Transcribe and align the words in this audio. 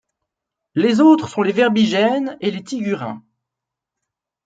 Les 0.73 0.99
autres 0.99 1.29
sont 1.29 1.43
les 1.43 1.51
Verbigènes 1.51 2.35
et 2.41 2.49
les 2.49 2.63
Tigurins. 2.63 3.23